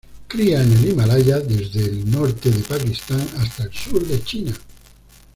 [0.27, 4.53] Cría en el Himalaya desde el norte de Pakistán hasta el sur de China.